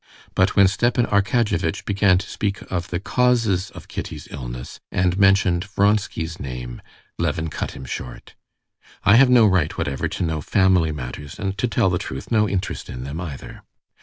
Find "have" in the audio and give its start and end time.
9.17-9.29